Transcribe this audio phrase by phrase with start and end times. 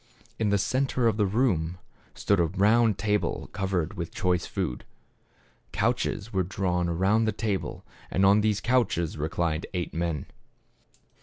[0.39, 1.77] In the center of the room,
[2.15, 4.83] stood a round table covered with choice food.
[5.71, 10.25] Couches were drawn around the table, and on these couches reclined eight men.